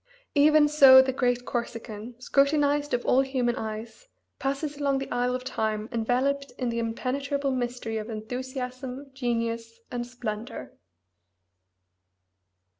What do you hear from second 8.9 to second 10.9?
genius, and splendor.